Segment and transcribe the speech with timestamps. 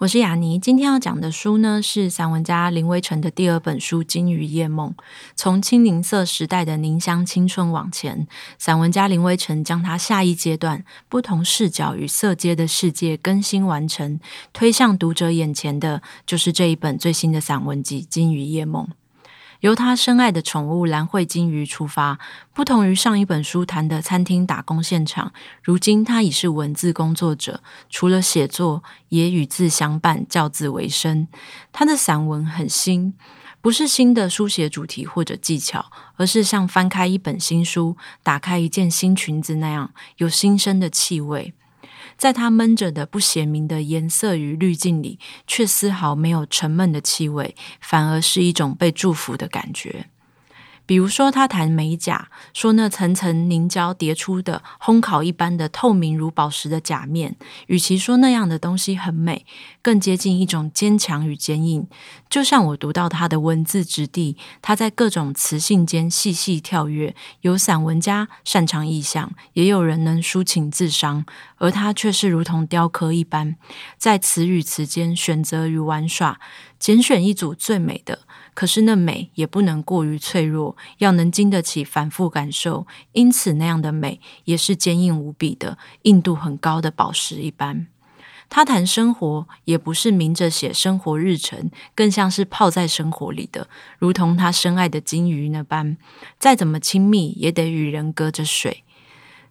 [0.00, 4.88] 我是雅尼，今天要讲的书呢是散文家林微晨的第二本书《金鱼夜梦》。
[5.36, 14.18] 从青柠色时代的宁乡青春往前，散文家林微晨将他下一阶段不同视角与色阶的世界更新完成，
[14.54, 18.86] 推向读者眼前的就是这一本最新的散文集《金鱼夜梦》。
[19.60, 22.18] 由他深爱的宠物蓝喙金鱼出发，
[22.54, 31.28] 不同于上一本书谈的餐厅打工现场，如今他已是文字工作者，除了写作，也与字相伴，教字为生。
[31.72, 33.14] 他的散文很新，
[33.60, 41.52] 不是新的书写主题或者技巧，而是像翻开一本新书，打开一件新裙子那样，有新生的气味。
[42.20, 50.10] 在它闷着的不显明的颜色与滤镜里，却丝毫没有沉闷的气味，反而是一种被祝福的感觉。
[50.90, 57.36] 比如说，他谈美甲，说那层层凝胶叠出的烘烤一般的透明如宝石的甲面，
[57.68, 59.46] 与其说那样的东西很美，
[59.82, 61.86] 更接近一种坚强与坚硬。
[62.28, 67.14] 就像我读到他的文字质地，他在各种词性间细细跳跃。
[67.42, 71.24] 有散文家擅长意象，也有人能抒情自伤，
[71.58, 73.54] 而他却是如同雕刻一般，
[73.96, 76.40] 在词与词间选择与玩耍，
[76.80, 78.22] 拣选一组最美的。
[78.60, 87.86] 可是那美也不能过于脆弱，要能经得起反复感受，因此那样的美也是坚硬无比的，硬度很高的宝石一般。
[88.50, 93.66] 他谈生活，也不是明着写生活日程，更像是泡在生活里的，
[93.98, 95.96] 如同他深爱的金鱼那般，
[96.38, 98.84] 再怎么亲密，也得与人隔着水。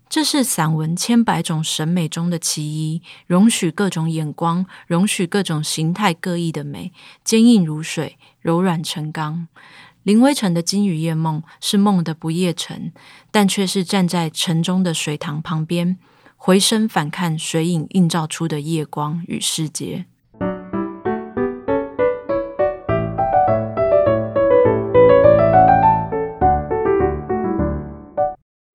[0.10, 6.92] 这是散文千百种审美中的其一，容许各种眼光，容许各种形态各异的美，
[7.23, 9.48] 坚硬如水，柔软成钢。
[10.02, 12.92] 林威晨的《金鱼夜梦》是梦的不夜城，
[13.30, 16.00] 但却是站在城中的水塘旁边，
[16.36, 20.08] 回身反看水影映照出的夜光与世界。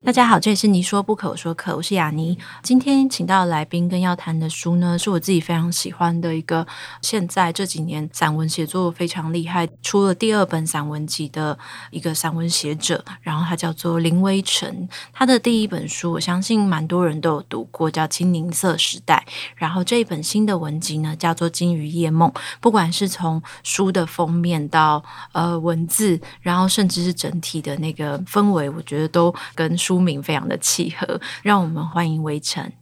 [0.04, 2.36] 大家好，这里是你说不可，我说可，我是雅妮。
[2.62, 6.66] 今天请到的来宾跟要谈的书呢，是我自己非常喜欢的一个，
[7.00, 11.58] 现在这几年散文写作非常厉害，出了第二本散文集的
[11.90, 13.02] 一个散文写者。
[13.22, 19.24] 然后他叫做林微晨，他的第一本书我相信蛮多人都有读过，叫《清宁色时代》。
[19.56, 22.30] 然后这一本新的文集呢，叫做《鲸鱼夜梦》。
[22.60, 29.93] 不管是从书的封面到呃文字，然后甚至是整体的那个氛围，我觉得都跟书。
[29.94, 32.72] 书名非常的契合，让我们欢迎微尘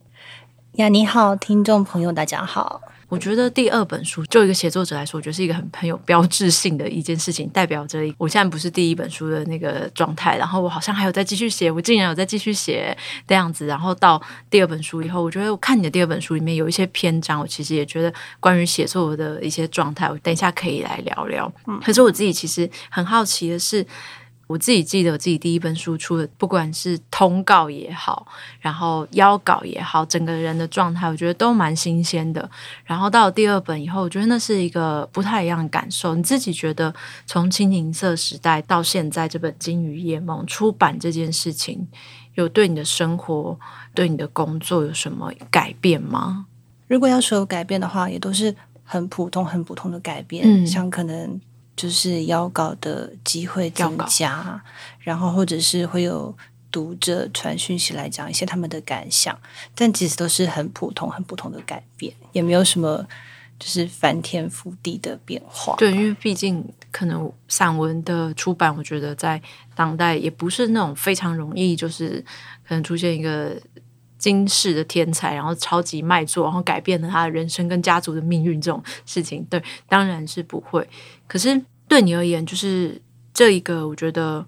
[0.77, 0.89] 呀！
[0.89, 2.81] 你好，听众朋友，大家好。
[3.07, 12.97] 我觉得第二本书，就一个写作者来说，我觉得是一个很很有标志性的一件事情，代表着我现在不是第一本书的那个状态，然后我好像还有在继续写，我竟然有在继续写
[13.27, 14.19] 这样子，然后到
[14.49, 21.53] 第二本书以后，我觉得我看你的第二本书里面有一些篇章，我其实也觉得关于写作的一些状态，我等一下可以来聊聊。
[21.67, 23.85] 嗯，可是我自己其实很好奇的是。
[24.45, 28.27] 我自己记得，我自己第一本书出的，不管是通告也好，
[28.59, 32.47] 然后邀稿也好，整个人的状态，我觉得都蛮新鲜的。
[32.83, 36.13] 然后到了第二本以后，我觉得那是一个不太一样的感受。
[36.13, 36.93] 你自己觉得，
[37.25, 41.87] 从青银色时代到现在这本《金鱼夜梦》出版这件事情，
[42.35, 43.57] 有对你的生活、
[43.95, 46.45] 对你的工作有什么改变吗？
[46.87, 48.53] 如果要说有改变的话，也都是
[48.83, 51.39] 很普通、很普通的改变，嗯、像可能。
[51.75, 54.63] 就是邀稿的机会增加，
[54.99, 56.35] 然后或者是会有
[56.71, 59.37] 读者传讯息来讲一些他们的感想，
[59.75, 63.05] 但其实都是很普通、很普通的改变，也没有什么
[63.59, 65.75] 就是翻天覆地的变化。
[65.77, 69.41] 对，因为毕竟可能散文的出版，我觉得在
[69.75, 72.23] 当代也不是那种非常容易，就是
[72.67, 73.55] 可能出现一个
[74.17, 79.45] 惊世的天才，然后超级卖座，然后改变了他的人生跟家族的命运这种事情。
[79.49, 80.87] 对，当然是不会。
[81.27, 81.59] 可是
[81.93, 82.99] 对你而言，就是
[83.35, 84.43] 这一个，我觉得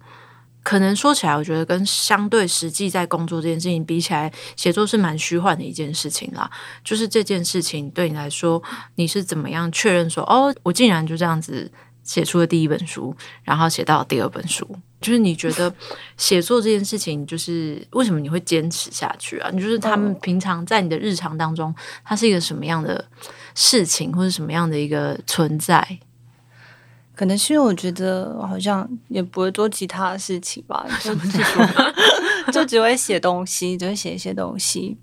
[0.63, 6.49] 可能说起来，我觉得跟相对实际在工作这件事情比起来，写作是蛮虚幻的一件事情啦。
[6.83, 8.59] 就是这件事情对你来说，
[8.95, 11.71] 你是怎么样确认说，哦，我竟然就这样子
[12.03, 14.67] 写出了第一本书，然后写到了第二本书？
[14.99, 15.71] 就是你觉得
[16.17, 19.51] 写作这件事情，就是为什么你会坚持下去啊？
[19.53, 21.71] 你就是他们平常在你的日常当中，
[22.03, 23.05] 它是一个什么样的
[23.53, 25.99] 事情，或者什么样的一个存在？
[27.15, 31.15] 可能是因为我觉得我好像也不会做其他的事情吧， 就
[32.51, 34.97] 就只会写东西，只会写一些东西，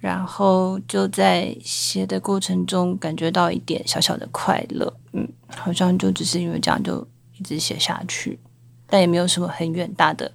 [0.00, 4.92] 然后就在写的过程中感觉到一点小小的快乐。
[5.12, 7.06] 嗯，好像就只是因为这样就
[7.36, 8.38] 一直写下去，
[8.86, 10.30] 但也没有什么很远大的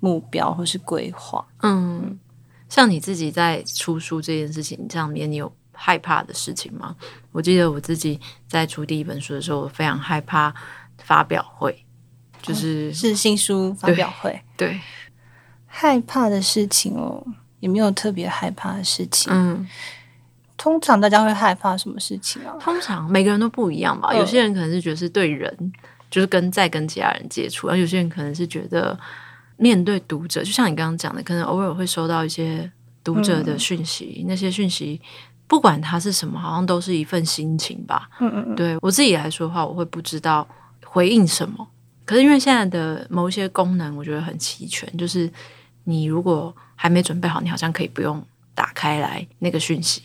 [0.00, 1.46] 目标或是规划。
[1.62, 2.18] 嗯，
[2.68, 6.94] 像你自己在出书这件事情上面，你有害怕的事情吗？
[7.32, 10.54] 我记得我自己在出第一本书的时候，我非常害怕
[10.98, 11.84] 发表会，
[12.40, 14.40] 就是、哦、是新书发表会。
[14.56, 14.80] 对，对
[15.66, 17.26] 害怕的事情哦，
[17.58, 19.32] 也没有特别害怕的事情。
[19.32, 19.68] 嗯，
[20.56, 22.54] 通常大家会害怕什么事情啊？
[22.60, 24.10] 通常每个人都不一样吧。
[24.12, 25.72] 嗯、有些人可能是觉得是对人，
[26.08, 28.96] 就是跟在跟其他人接触；而有些人可能是觉得
[29.56, 32.70] 面对读者，就像你刚刚讲的，可能偶尔会收到一些
[33.02, 35.00] 读者的讯息，嗯、那些讯息。
[35.54, 38.10] 不管它是什么，好像都是一份心情吧。
[38.18, 38.56] 嗯嗯嗯。
[38.56, 40.44] 对我自己来说的话，我会不知道
[40.84, 41.64] 回应什么。
[42.04, 45.30] 可是因为现在的某一些功能，我觉得很齐全，就是
[45.84, 48.20] 你如果还没准备好，你好像可以不用
[48.52, 50.02] 打开来那个讯息，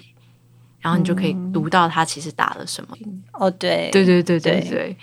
[0.80, 2.95] 然后你就可以读到他其实打了什么。
[3.34, 4.98] 哦，对，对对对对对，对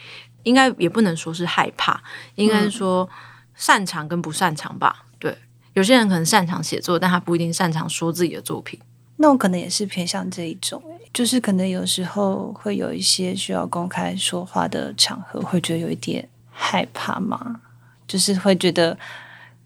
[0.45, 2.01] 应该也不能说是害怕，
[2.37, 3.09] 应该是说
[3.57, 5.07] 擅长跟不擅长吧。
[5.19, 5.37] 对，
[5.75, 8.79] 有些人可能擅长写作，但他不一定擅长说自己的作品。
[9.19, 10.83] 那我可能也是偏向这一种，
[11.13, 17.63] 就是可能有时候会有一些需要公开说话的场合，会觉得有一点害怕嘛，
[18.07, 18.99] 就是会觉得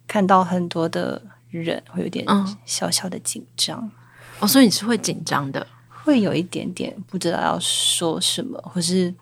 [0.06, 1.20] 看到很多的
[1.50, 2.24] 人，会有点
[2.64, 3.80] 小小的紧张。
[3.80, 3.90] 嗯。
[4.38, 9.12] 哦，所以你是会紧张的，会有一点点不知道要说什么，或是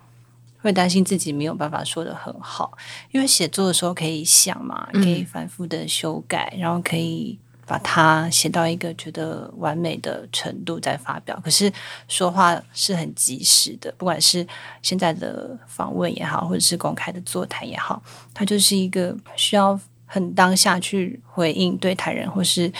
[0.61, 2.77] 会担心自己没有办法说的很好，
[3.13, 7.39] 因为写作的时候可以想嘛，可以反复的修改，然后可以。
[7.69, 11.71] 把它写到一个觉得完美的程度再发表，可是
[12.09, 14.45] 说话是很及时的，不管是
[14.81, 22.73] 现在的访问也好，或者是公开的座谈也好，它就是一个需要很当下去回应对台人或是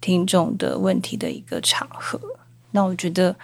[0.00, 2.20] 听众的问题的一个场合。
[2.70, 3.34] 那我觉得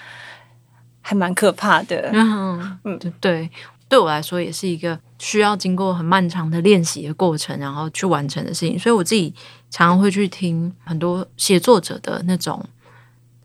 [1.00, 2.10] 还蛮可怕的。
[2.12, 3.50] 嗯嗯，对。
[3.92, 8.78] 对我来说也是一个需要经过很漫长的练习的过程，然后去完成的事情。
[8.78, 9.28] 所以我自己
[9.68, 12.64] 常常会去听很多写作者的那种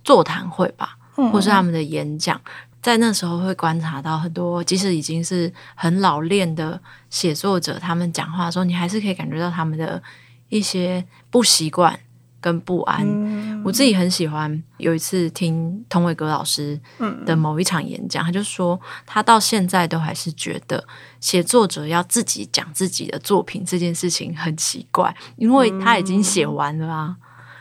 [0.05, 0.97] 座谈会吧，
[1.33, 2.39] 或是他们的演讲。
[2.81, 6.79] 在那时候会观察到很多，即使已经是很老练的
[7.09, 10.01] 写作者，他们讲话的时候，你还是可以感觉到他们的
[10.47, 12.00] 一些不习惯。
[12.39, 14.63] 跟不安，嗯、我自己很喜欢。
[14.78, 16.80] 有一次听童伟格老师
[17.25, 20.84] 的某一场演讲，嗯、他就说他到现在都还是觉得
[21.19, 27.16] 写作者要自己讲自己的作品这件事情很奇怪，因为他已经写完了啊，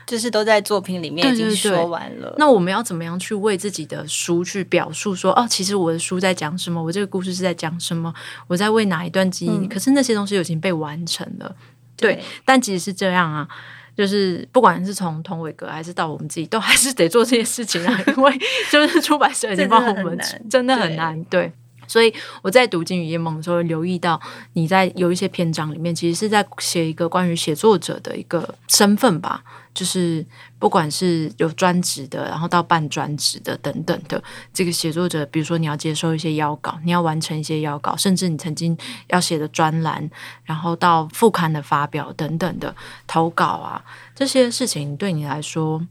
[0.07, 2.17] 就是都在作品里面已经说完了。
[2.17, 6.83] 对对对，那我们要怎么样去为自己的书去表述说哦，其实我的书在讲什么？
[6.83, 8.13] 我这个故事是在讲什么？
[8.47, 9.51] 我在为哪一段记忆？
[9.51, 11.57] 嗯、可是那些东西已经被完成了，
[11.97, 12.15] 对。
[12.15, 13.49] 对，但即使是这样啊。
[13.97, 18.33] 就是不管是从同伟哥还是到我们自己，都还是得做这些事情啊， 因为
[18.71, 20.19] 就是出版社已经帮我们，
[20.51, 21.53] 真的很难，对。
[21.87, 22.13] 所以
[22.43, 24.21] 我在读《鲸与夜梦》的时候，留意到
[24.55, 29.43] 你在有一些篇章里面，其实是在写一个关于写作者的一个身份吧。
[29.75, 30.25] 就是
[30.59, 38.75] 不管是有专职的，然后到半专职的等等的这个写作者，比如说你要接受一些邀稿，你要完成一些邀稿，甚至你曾经
[39.09, 40.11] 要写的专栏，
[40.45, 42.75] 然后到副刊的发表等等的
[43.07, 43.85] 投稿啊，
[44.15, 45.87] 这些事情对你来说，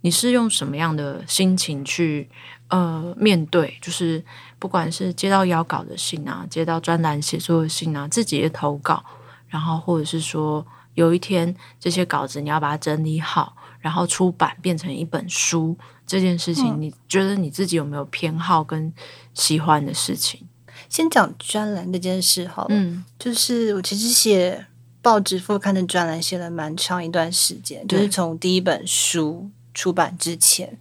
[0.00, 2.30] 你是用什么样的心情去
[2.68, 3.76] 呃面对？
[3.80, 4.24] 就是
[4.58, 9.04] 不管是接到邀稿的信啊，接到专栏写作的信啊，自己的投稿，
[9.48, 10.66] 然后或者是说。
[10.96, 18.90] 有一天，这些稿子你要把它整理好，然后出版变成一本书，这件事情，你觉得你自己有没有偏好跟
[19.34, 20.40] 喜欢的事情？
[20.40, 24.66] 嗯、先讲专栏这件事好了，嗯，就是我其实写
[25.02, 30.78] 报纸副刊的专栏写了蛮长一段时间，就是从第一本书出版之前，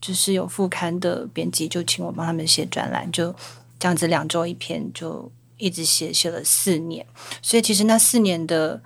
[0.00, 3.34] 就是有副刊的编辑就请我帮他们写专栏，就
[3.78, 7.04] 这样子两周一篇，就一直写写了四年，
[7.42, 8.82] 所以其实那四年的。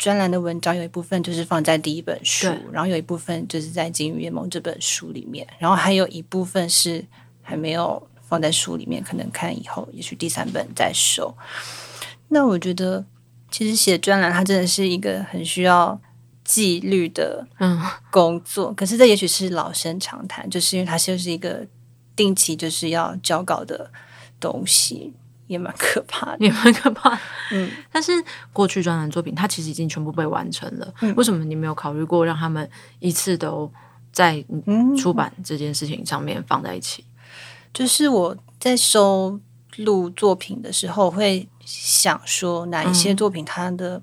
[0.00, 7.04] 专栏的文章有一部分就是放在第一本书，然后有一部分就是在《金鱼联盟》这本书里面，然后还有一部分是
[7.42, 11.36] 还没有放在书里面，可能看以后，也许第三本再收。
[12.28, 13.04] 那我觉得，
[13.50, 16.00] 其实写专栏它真的是一个很需要
[16.50, 17.46] 纪律的
[18.10, 21.64] 工作，嗯、可是这也许是老生常谈，就是因为它就是一个
[22.16, 23.90] 定期就是要交稿的
[24.40, 25.12] 东西。
[25.46, 27.18] 也蛮可怕的， 也蛮可怕。
[27.50, 28.12] 嗯，但是
[28.52, 30.94] 过去专栏作品，它其实已经全部被完成了。
[31.00, 33.68] 嗯，为什么你没有考虑过让他们一次都
[34.12, 34.44] 在
[34.96, 37.04] 出版这件事情上面放在一起？
[37.74, 39.40] 就是我在收
[39.78, 44.00] 录作品的时候，会想说哪一些作品它的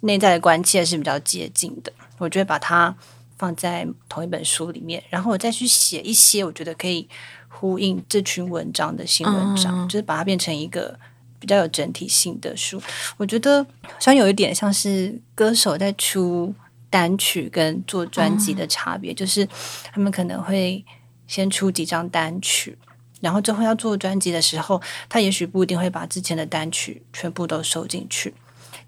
[0.00, 2.94] 内在的关切是比较接近的，嗯、我就会把它
[3.36, 7.08] 放在同一本书里面，然后我再去写一些我觉得可以
[7.48, 10.98] 呼应这群文章的新文章，嗯、就是把它变成一个
[11.38, 12.80] 比较有整体性的书。
[13.16, 16.54] 我觉得好像有一点像是歌手在出
[16.88, 19.46] 单曲跟做专辑的差别，嗯、就是
[19.92, 20.84] 他们可能会
[21.26, 22.76] 先出几张单曲。
[23.20, 28.32] 然后最后要做专辑的时候，他也许不一定会把之前的单曲全部都收进去，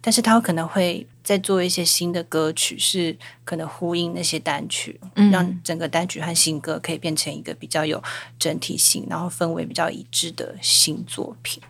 [0.02, 8.02] 但是他可能会再做一些新的歌曲，是可能呼应那些单曲，嗯、让整个单曲和新歌可以变成一个比较有
[8.38, 11.62] 整体性，然后氛围比较一致的新作品。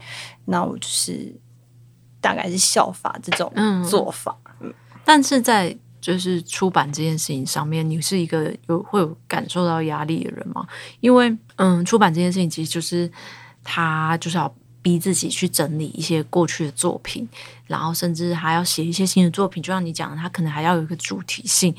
[0.46, 1.32] 那我就是
[2.20, 3.52] 大概是效法这种
[3.88, 4.74] 做法，嗯，嗯，
[5.04, 5.76] 但是在。
[6.02, 10.66] 就是出版这件事情上面，你是一个有会有感受到压力的人吗？
[10.98, 13.08] 因为，嗯，出版这件事情其实就是
[13.62, 17.26] 他就是要逼自己去整理一些过去的作品，
[17.66, 19.62] 然后甚至还要写一些新的作品。
[19.62, 21.74] 就像你讲的，他可能还要有一个主题性。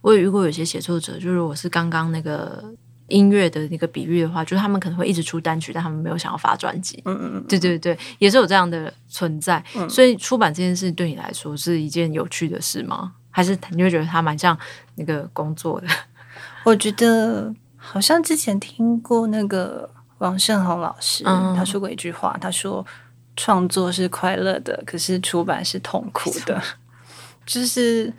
[0.00, 2.62] 我也遇过有些写作者，就是我是刚刚那个
[3.08, 7.02] 音乐的那个比喻的话，就是他们可能会一直出单曲，但他们没有想要发专辑。
[7.06, 9.64] 嗯嗯嗯，对对对，也是有这样的存在。
[9.74, 13.12] 嗯，所以出版这件事对你来说是一件有趣的事吗？
[13.30, 14.56] 还是你会觉得它蛮像
[14.94, 15.86] 那个工作的？
[16.64, 19.90] 我觉得好像之前听过那个
[20.24, 22.84] 王胜宏老师，嗯、他说过一句话，他说
[23.36, 26.60] 创作是快乐的，可是出版是痛苦的。
[27.44, 28.12] 就是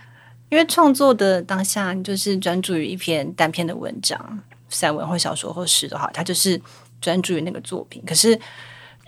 [0.49, 6.61] 因为创作的当下，你就是专注于一篇单篇的文章、散文或小说或诗的话，他就是
[7.01, 8.03] 专注于那个作品。
[8.05, 8.39] 可是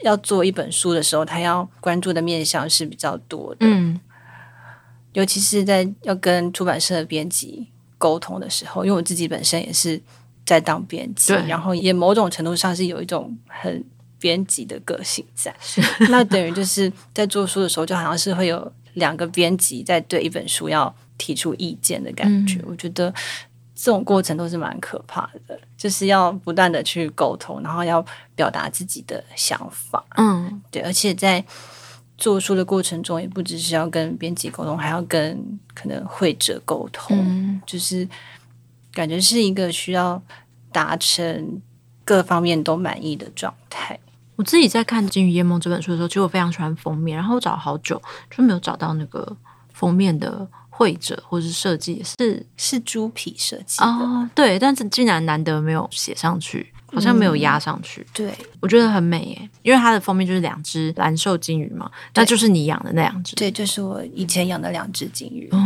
[0.04, 3.58] 要做一本书的时候，他要关注的面向是比较多的。
[3.62, 4.00] 嗯。
[5.14, 10.02] 尤其是在要跟出版社的编辑沟通的时候，因为我自己本身也是
[10.48, 13.84] 在当编辑，然后也某种程度上是有一种很
[14.18, 15.54] 编辑的个性在。
[16.10, 22.60] 那等于就是在做书的时候，就好像是会有两个编辑在对一本书要提出意见的感觉。
[22.62, 23.14] 嗯、我觉得
[23.76, 30.04] 这种过程都是蛮可怕的，就是要不断的去沟通，然后要表达自己的想法。
[30.16, 31.44] 嗯，对，而且在。
[32.20, 35.40] 做书的过程中，也不只是要跟编辑沟通，还要跟
[35.76, 38.10] 可能会者沟通，嗯、就是
[38.98, 40.20] 感觉是一个需要
[40.72, 41.62] 达成
[42.04, 44.00] 各方面都满意的状态。
[44.36, 48.02] 我自己在看《金鱼夜梦》这本书的时候，其实我非常喜欢封面，然后我找了好久
[48.32, 49.38] 就没有找到那个
[49.72, 56.74] 封面的绘者或是设计，是是猪皮设计哦，对，但是竟然难得没有写上去。
[56.90, 65.60] 好像没有压上去，嗯、对，我觉得很美耶，因为它的封面就是两只蓝瘦金鱼嘛，那就是你养的那两只，对，就是我以前养的两只金鱼，哦，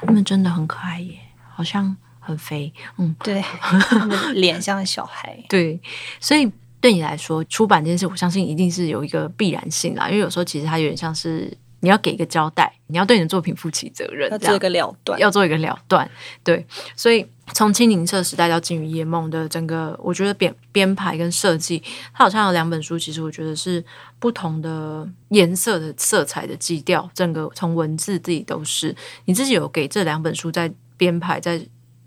[0.00, 1.16] 它们真的很可爱耶，
[1.54, 3.42] 好像很肥，嗯，对，
[4.34, 5.80] 脸像小孩，对，
[6.18, 6.50] 所以
[6.80, 11.56] 对你来说，出版这件事，我相信一定是有一个必然性啦，因为有时候其实它有点像是。
[11.80, 16.10] 你要给一个交代，你要对你的作品负起责任，要做一个了断，要做一个了断。
[16.42, 16.66] 对，
[16.96, 21.82] 所以从青柠色时代到鲸鱼夜梦的整个，我觉得编编排跟设计，
[22.14, 23.84] 它好像有两本书，其实我觉得是
[24.18, 28.96] 不同的颜色的色彩的基调，整个从文字自己都是。
[29.26, 31.60] 你自己有给这两本书在编排在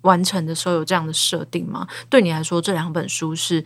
[0.08, 1.88] 完成的时候有这样的设定吗？
[2.10, 3.64] 对你来说，这两本书是？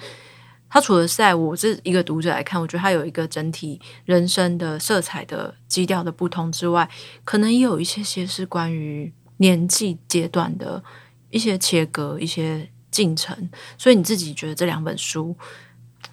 [0.74, 6.90] 它除了在我这一个读者来看，我觉得它有一个整体人生的色彩的基调的不同之外，
[7.26, 10.82] 可能也有一些些是关于年纪阶段的
[11.30, 13.50] 一些切割、一些进程。
[13.78, 15.36] 所以你自己觉得这两本书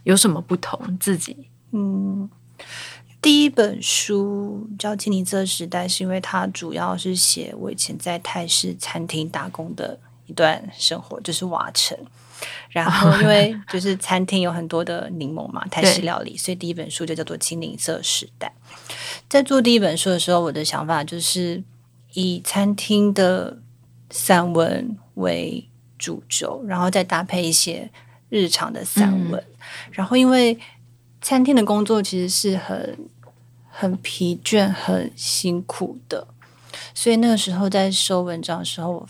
[0.03, 0.99] 有什么不同？
[0.99, 1.37] 自己
[1.71, 2.29] 嗯，
[3.23, 11.99] 第一本书叫《青柠色时代》，是因为它主要是写我以前在泰式餐厅打工的一段生活，就是瓦城。
[12.71, 18.53] 然后，因为就是餐厅有很多的柠檬嘛，泰式料理，所以第一本书就叫做《青柠色时代》。
[19.29, 21.61] 在做第一本书的时候，我的想法就是
[22.13, 23.59] 以餐厅的
[24.11, 25.69] 散文为
[25.99, 27.91] 主轴，然后再搭配一些
[28.29, 29.43] 日常的散文。
[29.43, 29.59] 嗯、
[29.91, 30.57] 然后，因为
[31.21, 32.97] 餐厅的工作其实是很
[33.69, 36.29] 很疲倦、很辛苦的，
[36.95, 39.09] 所以那个时候在收文章的时候，我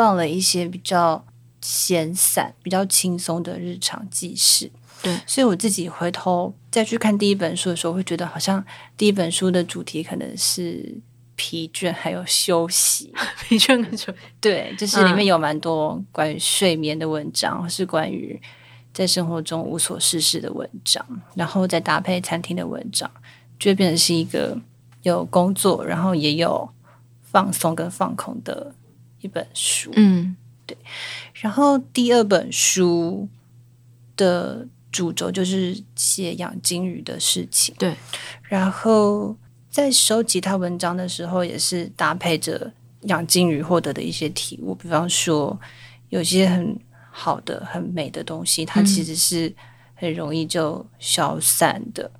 [0.00, 1.22] 放了一些比较。
[1.62, 4.70] 闲散、比较轻松的日常记事，
[5.02, 8.64] 对，所以我自己回头再去看第一本书的时候，会觉得好像
[8.96, 10.98] 第一本书的主题可能是
[11.36, 13.12] 疲倦，还有休息。
[13.46, 18.40] 疲倦跟休息，对，就是里面有蛮多关于睡眠的文章，或、嗯、是关于
[18.94, 21.04] 在生活中无所事事的文章，
[21.34, 23.10] 然后再搭配餐厅的文章，
[23.58, 24.58] 就会变成是一个
[25.02, 26.66] 有工作，然后也有
[27.22, 28.74] 放松跟放空的
[29.20, 29.90] 一本书。
[29.96, 30.36] 嗯，
[30.66, 30.76] 对。
[31.34, 33.28] 然后第二本书
[34.16, 37.74] 的主轴就是写养金鱼的事情。
[37.78, 37.96] 对，
[38.42, 39.36] 然后
[39.70, 42.72] 在收集他文章的时候，也是搭配着
[43.02, 45.58] 养金鱼获得的一些体悟，比方说
[46.10, 46.78] 有些很
[47.10, 49.54] 好的、很美的东西，它其实是
[49.94, 52.10] 很容易就消散的。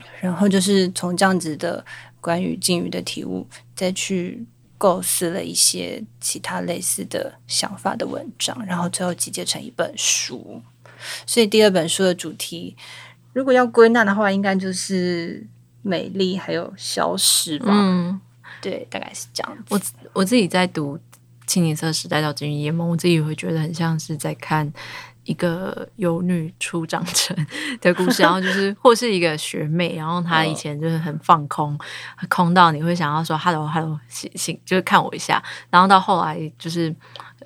[0.00, 1.84] 嗯、然后就是从这样子的
[2.20, 4.44] 关于金鱼的体悟，再去
[4.78, 10.62] 构思了一些其他类似的想法的文章，然后最后集结成一本书。
[11.26, 12.76] 所以第二本书的主题，
[13.32, 15.46] 如果要归纳的话，应该就是
[15.82, 17.66] 美丽还有消失吧。
[17.68, 18.20] 嗯，
[18.60, 19.62] 对，大概是这样子。
[19.68, 19.80] 我
[20.12, 20.96] 我自己在读
[21.46, 24.72] 《青年色时代到金鱼夜梦》，我自己会觉得很像是在看
[25.28, 27.36] 一个有女初长成
[27.80, 31.78] 的故事，然后就是 或是一个学妹，然后她以前就是很放空，
[32.28, 36.94] 空到你会想要说 “hello hello”，行行，就是看我一下，然后到后来就是。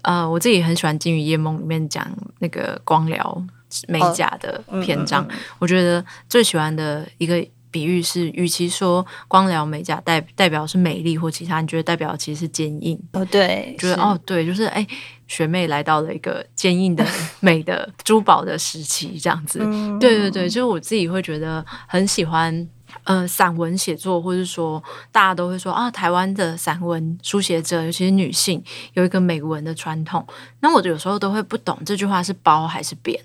[0.00, 2.04] 呃，我自己很喜欢《金鱼夜梦》里面讲
[2.40, 3.44] 那个光疗
[3.86, 5.22] 美甲的篇章。
[5.22, 12.98] 哦嗯嗯嗯、我觉得最喜欢的一个比喻是，与其说光疗美甲代代表是美丽或其他，你觉得代表其实是坚硬。
[13.12, 14.84] 哦，对，觉得是哦，对，就是哎，
[15.32, 17.02] 学妹来到了一个坚硬的
[17.40, 19.60] 美的珠宝的时期，这样子。
[19.62, 22.68] 嗯、对对对，就是我自己会觉得很喜欢。
[23.04, 28.62] 呃，散文写作，或者说大家都会说啊，台湾的散文书写者，尤其是女性，
[28.92, 30.24] 有一个美文的传统。
[30.60, 33.18] 那我有时候都会不懂这句话是褒还是贬，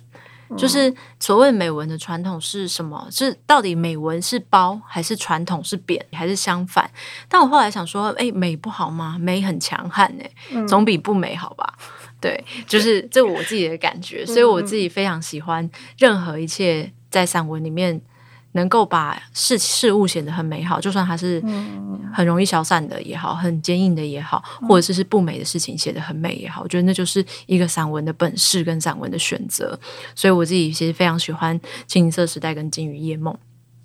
[0.49, 3.07] 嗯、就是所谓美文的传统是什么？
[3.11, 6.89] 是到底美文是褒还是传统是贬，还是相反？
[7.27, 9.17] 但我后来想说，哎，美不好吗？
[9.19, 11.73] 美很强悍哎，总比不美好吧？
[11.77, 11.85] 嗯、
[12.19, 18.01] 对，就是这我自己的感觉，所以我自己非常喜欢任何一切在散文里面。
[18.53, 21.39] 能够把事事物显得很美好，就算它是
[22.11, 29.79] 很容易消散的也好，很坚硬的也好，或者是是不美的事情写得很美也好，我觉得那就是一个散文的本事跟散文的选择。
[30.15, 33.31] 所以我自己其实非常喜欢《清一色时代》跟《金鱼夜梦》。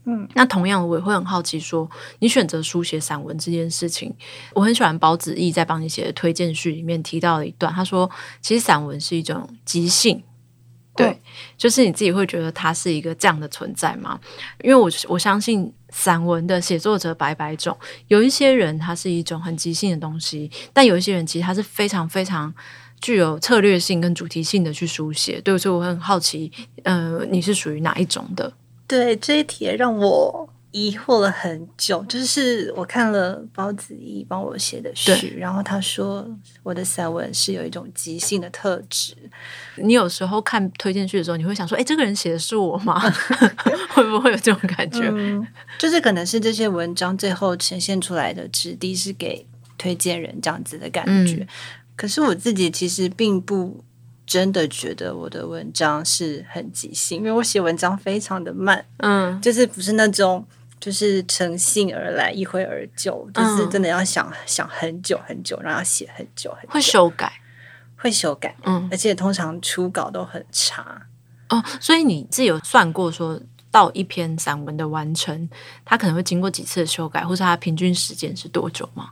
[0.04, 4.12] 嗯，那同样我也会很好奇说，你选择书写散文这件事情，
[4.54, 10.22] 我很喜欢包子义在帮你写的推荐序里面提到的一段，他说，其实散文是一种即兴。
[10.94, 11.18] 对，
[11.56, 14.20] 就是你自己会觉得它是一个这样的存在吗？
[14.62, 17.74] 因为我我相信散文的写作者百百种，
[18.08, 22.52] 有一些人他是一种很即兴的东西，但有一些人其实他是非常非常
[23.00, 25.40] 具有策略性跟主题性的去书写。
[25.40, 28.52] 对，所以我很好奇，呃，你是属于哪一种的？
[28.96, 30.48] 对，这一题让我。
[30.74, 36.26] 疑惑了很久，就是我看了包子义帮我写的序，然后他说
[36.62, 39.14] 我的散文是有一种即兴的特质。
[39.76, 42.98] 你有时候看推荐序的时候，你会想说：“哎，这个人写的是我吗？”
[43.92, 45.02] 会不会有这种感觉？
[45.12, 45.46] 嗯，
[45.78, 51.34] 就是可能是这些文章最后呈现出来的质地是给推荐人这样子的感觉。
[51.34, 51.48] 嗯，
[51.94, 53.84] 可是我自己其实并不
[54.32, 60.46] 真的觉得我的文章是很即兴，因为我写文章非常的慢，嗯，就是不是那种。
[60.80, 66.70] 就是乘兴而来，一挥而就，就是真的要想、嗯、想很久很久，然后要写很久很久。
[66.70, 67.32] 会修改，
[67.94, 71.06] 会修改，嗯，而且通常初稿都很差。
[71.50, 73.40] 哦，所以你自己有算过，说
[73.70, 75.48] 到一篇散文的完成，
[75.84, 79.10] 它可能会经过几次的修改，或是它平均时间是多久吗？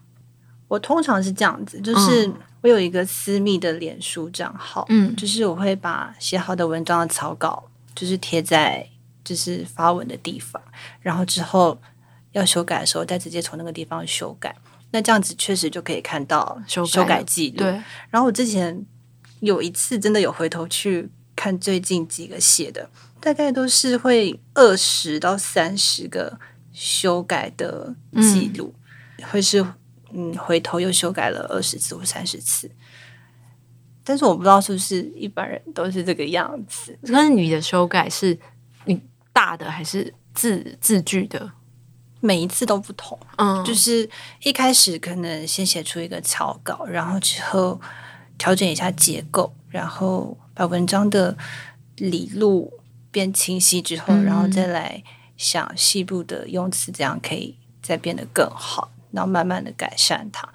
[0.71, 7.63] 我通常是这样子，就是我有一个私密的脸书账号，嗯，就是我会把写好的文章的草稿，
[7.95, 8.89] 就是贴在。
[9.23, 10.61] 就是发文的地方，
[11.01, 11.79] 然后之后
[12.33, 14.57] 要修改的时候，再直接从那个地方修改。
[14.91, 17.59] 那这样子确实就可以看到修改记录。
[17.59, 17.71] 对。
[18.09, 18.85] 然后我之前
[19.41, 22.89] 有一次真的有回头去看最近几个写的，
[23.21, 26.41] 大概都是会二十到三十个
[26.73, 28.75] 修改的记录，
[29.19, 29.65] 嗯、会是
[30.13, 32.71] 嗯回头又修改了二十次或三十次。
[34.03, 36.99] 但是我不知道是不是一般人都是这个样子。
[37.13, 38.39] 但是你的修改是
[38.85, 39.01] 你。
[39.33, 41.53] 大的还是字字句的，
[42.19, 43.19] 每一次都不同。
[43.37, 44.07] 嗯，就是
[44.43, 47.81] 一开始可能先写出一个草稿，然后之后
[48.37, 51.39] 调整一下结构，然后把文章的
[51.97, 52.71] 理路
[53.13, 55.03] 变清晰之后，嗯、然后再来
[55.37, 60.49] 想细部的用词，这样可以再变得更好，然后慢慢的改善它。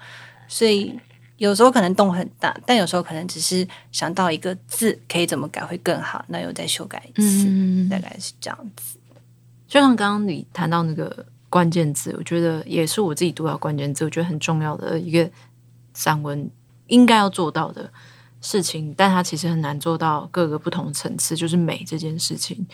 [0.48, 0.98] 所以
[1.38, 8.98] 有时候可能动很大，但有时候可能只是想到一个字可以怎么改会更好，那又再修改一次，嗯、大概是这样子。
[9.68, 15.28] 就像刚刚你谈到那个关键字，我觉得也是我自己读到关键字，我觉得很重要的一个
[15.92, 16.48] 散文
[16.86, 17.90] 应该要做到的
[18.40, 22.64] 事情，但它其实很难做到各个不同层次，就是美这件事情。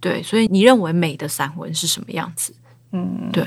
[0.00, 2.54] 对，所以你认为美的散文是什么样子？
[2.92, 3.46] 嗯，对。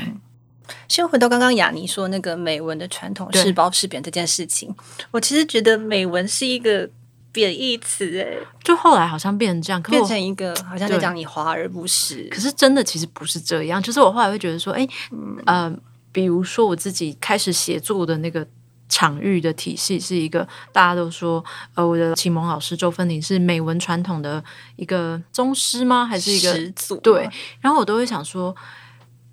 [0.88, 4.74] 先回到刚刚雅尼说那个美文的传统是褒是贬这件事情，
[5.12, 6.90] 我其实觉得美文是一个
[7.32, 12.28] 贬义词哎，就后来好像变成这样，变成一个好像在讲你华而不实。
[12.30, 15.74] 可是真的其实不是这样，就是我后来会觉得说，哎，嗯、呃，
[16.12, 18.46] 比如说我自己开始写作的那个
[18.90, 21.42] 场域的体系是一个大家都说，
[21.76, 24.44] 呃，我的启蒙老师周芬玲是美文传统的
[24.76, 26.06] 一个宗师吗？
[26.06, 26.98] 还是一个始祖？
[26.98, 27.30] 对，
[27.62, 28.54] 然后我都会想说，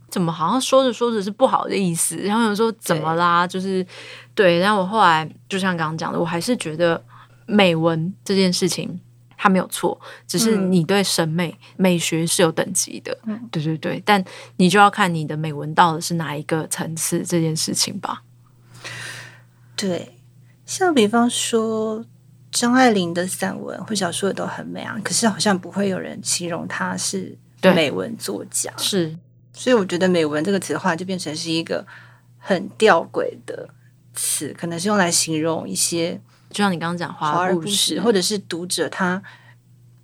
[0.08, 3.86] 怎么好像说着说着是不好的意思，然后有时候怎么啦，就是
[4.34, 7.02] 对，然后我后来就像刚刚讲的，我还是觉得。
[7.50, 9.00] 美文这件事情，
[9.34, 14.22] 它没有错，只是你对审美、嗯、美学是有等级的，嗯，对对对，但
[14.58, 18.22] 你就要看你的美文到的是哪一个层次这件事情吧。
[19.74, 20.18] 对，
[20.66, 22.04] 像比方说
[22.50, 29.16] 张爱玲的散文或小说也都很美啊，可是好像不会有人形容她是美文作家，是，
[29.58, 31.84] 所以我觉得“美文”这个词的话，就变成是一个
[32.38, 33.68] 很吊诡的
[34.14, 36.20] 词，可能是用来形容一些。
[36.50, 39.20] 就像你刚刚讲，华而不实，或者是读者他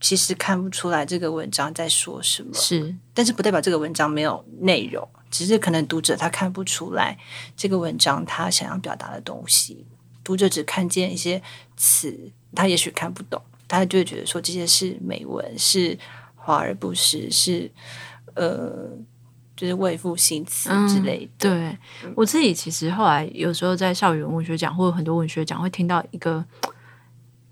[0.01, 7.17] 其实看不出来这个文章在说什么，是，但是不代表这个文章没有内容，只是可能读者他看不出来
[7.57, 9.87] 这个文章他想要表达的东西，
[10.25, 11.41] 读者只看见一些
[11.77, 15.97] 词，他也许看不懂，他就会觉得说这些是美文，是
[16.35, 17.71] 华而不实，是
[18.35, 18.91] 呃。
[19.57, 21.49] 就是为赋新词之类的。
[21.49, 26.45] 嗯、对，我自己其实后来有时候在校园文学奖或者很多文学奖会听到一个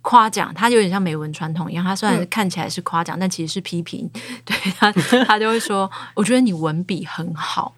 [0.01, 1.85] 夸奖，它有点像美文传统一样。
[1.85, 4.11] 它虽然看起来是夸奖，嗯、但其实是批评。
[4.45, 4.91] 对他，
[5.25, 7.75] 他就会说：“我觉得你文笔很好。”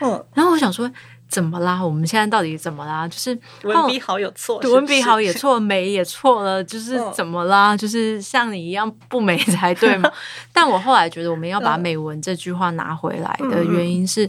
[0.00, 0.90] 嗯，然后我想说。
[1.30, 1.84] 怎么啦？
[1.84, 3.06] 我们现在到底怎么啦？
[3.06, 7.76] 就是文笔好有错，文笔好也错，美也错了，就是怎么啦？
[7.76, 10.10] 就是像你一样不美才对吗？
[10.54, 14.26] 但我后来觉得，我们要把“美文”这句话拿回来的原因是，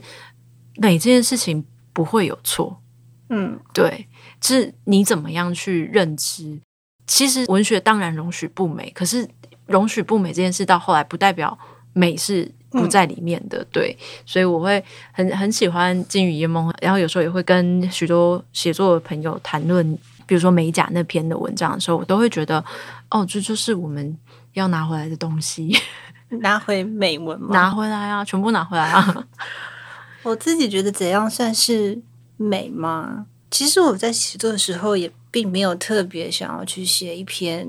[0.75, 2.81] 美这件事情不会有错。
[3.29, 4.09] 嗯，对，
[4.41, 6.59] 是你怎么样去认知？
[7.07, 9.25] 其实文学当然容许不美，可是
[9.67, 11.57] 容许不美这件事到后来不代表
[11.93, 12.53] 美是。
[12.71, 22.63] 不在里面的，对，所以我会很很喜欢《金鱼夜梦》，然后有时候也会跟许多写作的朋友谈论，比如说美甲那篇的文章的时候，我都会觉得，
[23.09, 24.15] 哦，这就是我们
[24.53, 25.75] 要拿回来的东西，
[26.41, 27.47] 拿回美文吗？
[27.53, 29.25] 拿回来啊，全部拿回来啊！
[30.21, 31.99] 我自己觉得怎样算是
[32.37, 33.25] 美吗？
[33.49, 37.67] 其实我在写作的时候也并没有特别想要去写一篇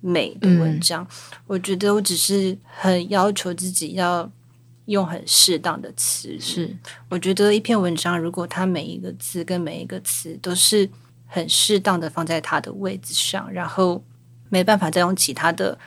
[0.00, 4.30] 美的文章，嗯、我觉得我只是很要求自己要。
[4.88, 6.74] 用很适当的词，是
[7.10, 10.88] 我觉得一篇文章，如果它每一个字跟每一个词都是
[11.26, 14.02] 很适当的放在它的位置上，然后
[14.48, 15.78] 没办法再用其他的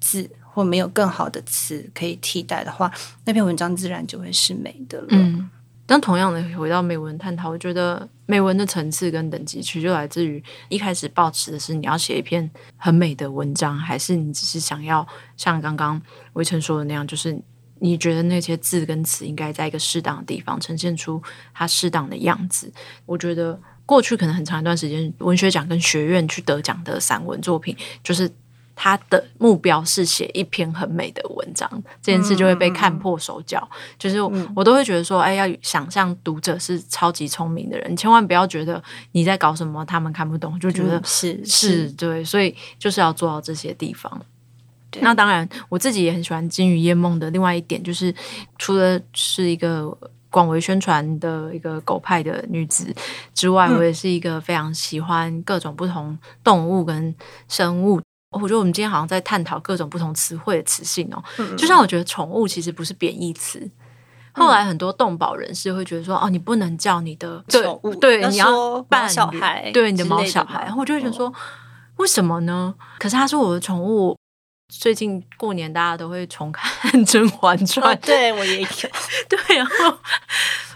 [0.00, 2.90] 字或没有更好的词可以替代的话，
[3.26, 5.08] 那篇文章自然就会是美的了。
[5.10, 5.50] 嗯，
[5.84, 16.00] 但同样的回到美文探讨，我觉得美文的层次跟等级其实就来自于一开始抱持的是你要写一篇很美的文章，还是你只是想要像刚刚
[16.32, 17.38] 维辰说的那样，就是。
[17.78, 22.72] 你觉得那些字跟词应该在一个适当的地方呈现出它适当的样子？
[23.04, 28.30] 我觉得过去可能很长一段时间，文学奖跟学院去得奖的散文作品，就是
[28.74, 31.70] 他的目标是写一篇很美的文章，
[32.02, 33.66] 这件事就会被看破手脚。
[33.72, 44.20] 嗯、就是我，我都会觉得说，哎，要想象读者是超级聪明的人，千万不要觉得你在搞什么，他们看不懂，就觉得、嗯、是是对，所以就是要做到这些地方。
[45.00, 48.14] 那当然，我自己也很喜欢《金鱼夜梦》的另外一点，就是
[48.58, 49.96] 除了是一个
[50.30, 52.94] 广为宣传的一个狗派的女子
[53.32, 57.14] 之外，我也是一个非常喜欢各种不同动物跟
[57.48, 58.00] 生物。
[58.32, 61.22] 我觉得我们今天好像在探讨各种不同词汇的词性哦。
[61.56, 63.70] 就像我觉得宠物其实不是贬义词，
[64.32, 70.64] 后来很多动保人士会觉得说，哦，你不能叫你的宠物，对，你要扮小孩，对你的猫小孩。
[70.64, 71.32] 然后我就会觉得说，
[71.96, 72.74] 为什么呢？
[72.98, 74.15] 可是他说我的宠物。
[74.68, 78.66] 最近过年，大家都会重看《甄嬛传》哦，对我也有。
[79.28, 79.98] 对，然后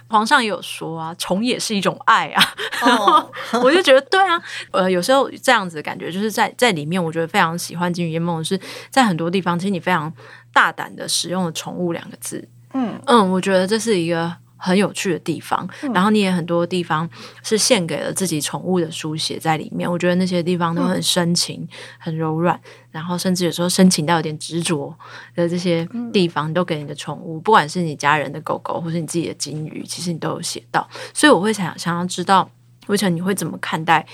[0.09, 2.55] 皇上也有说啊，宠也是一种爱啊。
[2.83, 3.31] 哦、
[3.63, 8.59] 我就觉得，对啊，呃，有时候这样子的感觉，就是在在里面，我觉得非常喜欢《金鱼夜梦》，是
[8.91, 10.13] 在很多地方，其实你非常
[10.53, 12.49] 大胆的使用了“宠物”两个字。
[12.73, 14.37] 嗯嗯，我觉得这是一个。
[14.61, 17.09] 很有趣的地方，然后你也很多地方
[17.43, 19.91] 是献给了自己宠物的书写在里面。
[19.91, 21.67] 我觉得那些地方都很深情、
[21.99, 24.95] 很柔软，然后甚至有时候深情到有点执着
[25.35, 30.87] 的这些地方，都给你的宠物，不管是你家人的狗狗，或是你自己的金鱼，其实你都有写到。
[31.15, 32.51] 所以我会想想要知道，
[32.89, 34.07] 魏晨你会怎么看待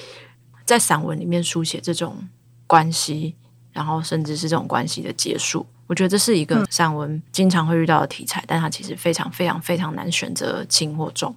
[0.64, 2.28] 在散文里面书写这种
[2.66, 3.34] 关系，
[3.76, 5.66] 然后甚至是这种关系的结束。
[5.86, 11.36] 我觉得这是一个散文经常会遇到的题材，嗯、但它其实非常非常非常难选择轻或重。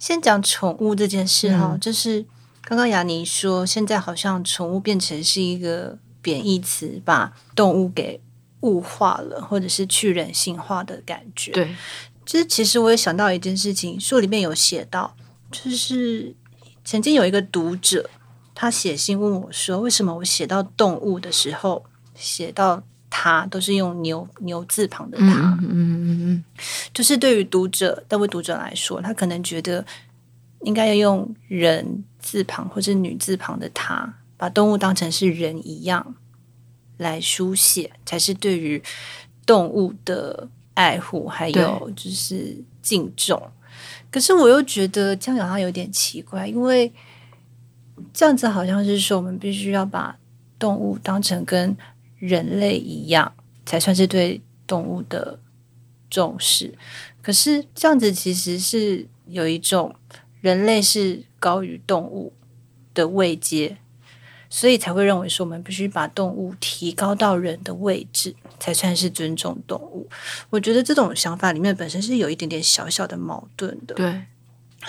[0.00, 2.24] 先讲宠物这件事哈，嗯、就是
[2.62, 8.20] 刚刚雅尼说，现在好像宠物变成是一个贬义词，把动物给
[8.62, 11.52] 物化了，或者是去人性化的感觉。
[11.52, 11.74] 对，
[12.26, 15.14] 就是其实我也想到一件事情，书里面有写到，
[15.50, 16.34] 就是
[16.84, 18.10] 曾经有一个读者，
[18.58, 25.58] 他写信问我说，为什么我写到动物的时候，写到他都是用牛牛字旁的他？
[25.60, 26.44] 嗯嗯嗯，
[26.94, 29.84] 就是对于读者，那位读者来说，他可能觉得
[30.62, 36.14] 应该要用人字旁或者女字旁的他，把动物当成是人一样。
[36.98, 38.82] 来书写才是对于
[39.44, 43.38] 动物的爱护，还有就是敬重。
[44.10, 46.90] 可是我又觉得这样好像有点奇怪，因为
[48.12, 50.18] 这样子好像是说我们必须要把
[50.58, 51.76] 动物当成跟
[52.18, 53.32] 人类一样，
[53.64, 55.38] 才算是对动物的
[56.10, 56.74] 重视。
[57.22, 59.94] 可是这样子其实是有一种
[60.40, 62.32] 人类是高于动物
[62.94, 63.78] 的位阶。
[64.48, 70.08] 所以才会认为说，我们必须把动物提高到人的位置，才算是尊重动物。
[70.50, 73.94] 我觉得这种想法里面本身是有一点点小小的矛盾的。
[73.96, 74.22] 对，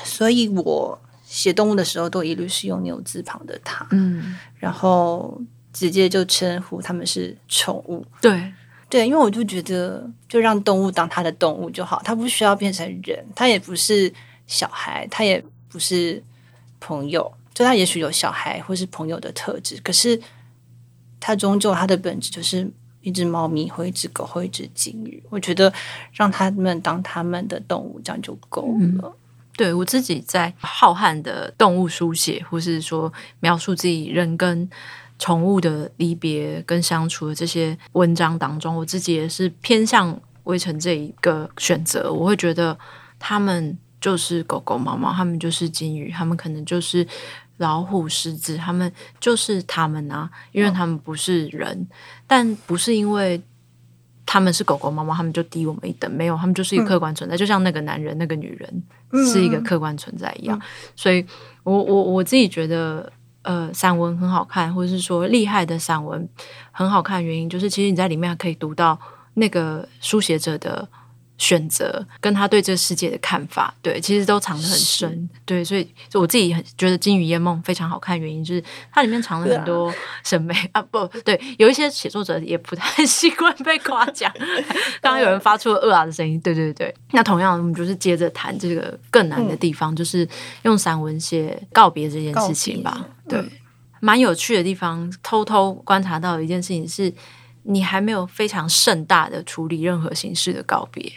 [0.04, 5.40] 所以我写动物的时候，都一律是用牛字旁的“它”，嗯，然后
[5.74, 8.06] 直接就称呼他们是宠物。
[8.22, 8.54] 对，
[8.90, 14.12] 对，因为我就觉得，就让动物当它的动物就好，它不需要变成人，它也不是
[14.48, 16.24] 小孩，它也不是
[16.80, 17.30] 朋友。
[17.54, 20.22] 所以他也许有小孩或是朋友的特质，可是
[21.20, 25.24] 它终究它的本质就是一只猫咪或一只狗或一只金鱼。
[25.32, 25.74] 我觉得
[26.14, 28.78] 让他们当他们的动物，这样就够了。
[28.80, 29.14] 嗯、
[29.58, 34.70] 对我自己在浩瀚的动物书写，或是说描述自己人跟
[35.20, 42.14] 宠物的离别跟相处的这些文章当中，我自己也是偏向微尘这一个选择。
[42.14, 42.78] 我会觉得
[43.20, 47.06] 他们就是狗狗、猫猫，他们就是金鱼，他们可能就是。
[47.60, 51.96] 老虎、狮子，他们就是他们啊，因为他们不是人，哦、
[52.28, 53.42] 但不是因为
[54.28, 56.12] 他们是狗狗、猫猫，他们就低我们一等。
[56.12, 58.84] 没有，他们就是一个客观存在，嗯、就像那个男人、那个女人
[59.26, 60.56] 是一个客观存在一样。
[60.60, 60.62] 嗯、
[60.96, 61.26] 所以
[61.64, 63.12] 我我我自己觉得，
[63.42, 66.30] 呃，散文很好看，或者是说厉害的散文
[66.72, 69.00] 很好看，原因就是其实你在里面还可以读到
[69.34, 70.88] 那个书写者的。
[71.38, 84.32] 选择跟他对这个世界的看法，对，其实都藏得很深，对，所以就我自己很觉得《金鱼夜梦》非常好看，原因就是它里面藏了很多审美啊， 啊，不对，有一些写作者也不太习惯被夸奖。
[85.02, 86.94] 刚刚有人发出了“恶啊”的声音，对对对。
[87.12, 90.28] 那同样，我们就是接着谈这个更难的地方，嗯、就是
[90.64, 93.06] 用散文写告别这件事情吧。
[93.30, 93.40] 对，
[94.00, 97.14] 蛮、嗯、有趣的地方，偷偷观察到的一件事情是，
[97.64, 101.12] 你还没有非常盛大的处理任何形式的告别。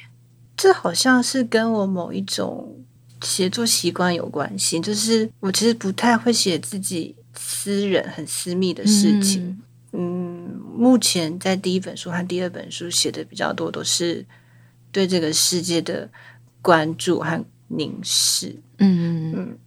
[0.63, 2.77] 这好像是跟我某一种
[3.23, 9.59] 写作习惯有关系，就是我其实不太会写自己私人很私密的事情。
[9.93, 14.23] 嗯，嗯，目前在第一本书和第二本书写的比较多，都是
[14.93, 16.07] 对这个世界的
[16.61, 18.55] 关注和凝视。
[18.77, 19.59] 嗯嗯，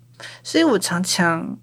[0.43, 1.57] 所以我常常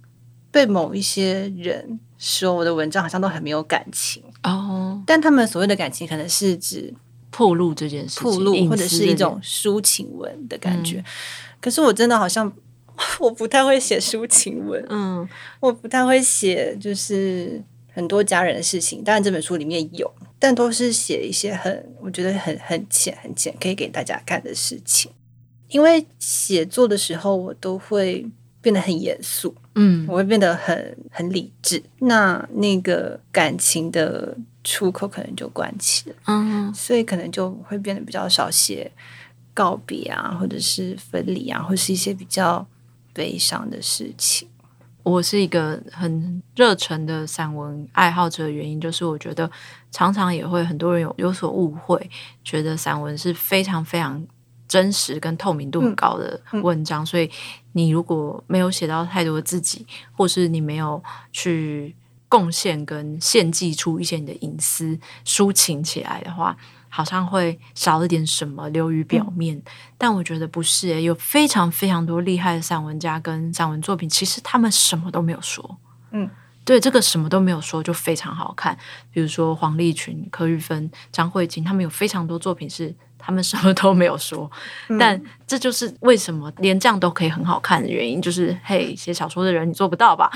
[0.50, 6.92] 被某一些人说我的文章好像都很没有感情哦，但他们所谓的感情可能是指。
[7.30, 10.98] 暴露这件事情，暴露或者是一种抒情文的感觉。
[10.98, 11.04] 嗯、
[11.60, 12.52] 可是我真的好像
[13.18, 15.26] 我不太会写抒情文，嗯，
[15.60, 17.62] 我不太会写就是
[17.92, 19.02] 很多家人的事情。
[19.02, 25.10] 当然这本书里面有，但都是写一些很我觉得很很浅很浅可以给大家看的事情。
[25.68, 28.26] 因为写作的时候，我都会
[28.60, 31.80] 变得很严肃，嗯，我会变得很很理智。
[32.00, 34.36] 那那个感情的。
[34.70, 38.88] 出口可能就关起了，嗯，所以可能就会变得比较少写
[39.52, 42.64] 告别啊，或者是分离啊，或是一些比较
[43.12, 44.46] 悲伤的事情。
[45.02, 49.50] 我是一个很热忱的散文爱好者的原因，就是我觉得
[49.90, 52.08] 常常也会很多人有有所误会，
[52.44, 54.24] 觉得散文是非常非常
[54.68, 57.28] 真实跟透明度很高的文章，嗯嗯、所以
[57.72, 61.02] 你如果没有写到太多的自己，或是你没有
[61.32, 61.96] 去。
[62.30, 66.56] 贡献跟献祭出一些你的隐私，抒情起来的话，
[66.88, 69.56] 好像会少了点什么流于表面。
[69.58, 69.62] 嗯、
[69.98, 75.76] 但我觉得不是、欸，有非常非常多厉害的散文家跟散文作品，其实他们什么都没有说。
[76.12, 76.30] 嗯，
[76.64, 78.78] 对，这个什么都没有说就非常好看。
[79.12, 82.94] 比如说黄立群、柯玉芬、张慧晶，他们有非常多作品是。
[83.20, 84.50] 他们什么都没有说，
[84.98, 90.30] 但这就是为什么连这样都可以很好看的原因，就是嘿，写小说的人你做不到吧？